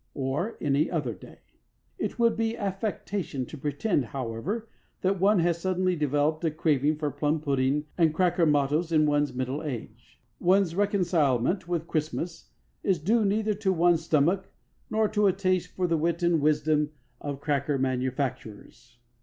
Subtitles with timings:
[0.15, 1.41] Or on any other day.
[1.99, 4.67] It would be affectation to pretend, however,
[5.01, 9.31] that one has suddenly developed a craving for plum pudding and cracker mottoes in one's
[9.35, 10.19] middle age.
[10.39, 12.49] One's reconcilement with Christmas
[12.81, 14.49] is due neither to one's stomach
[14.89, 18.97] nor to a taste for the wit and wisdom of cracker manufacturers.